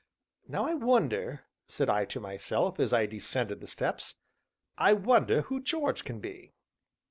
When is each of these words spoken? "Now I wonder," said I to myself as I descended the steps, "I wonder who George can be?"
"Now 0.47 0.65
I 0.65 0.73
wonder," 0.73 1.43
said 1.67 1.87
I 1.87 2.05
to 2.05 2.19
myself 2.19 2.79
as 2.79 2.91
I 2.91 3.05
descended 3.05 3.61
the 3.61 3.67
steps, 3.67 4.15
"I 4.75 4.93
wonder 4.93 5.43
who 5.43 5.61
George 5.61 6.05
can 6.05 6.19
be?" 6.19 6.53